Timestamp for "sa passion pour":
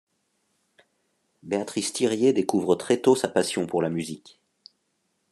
3.15-3.83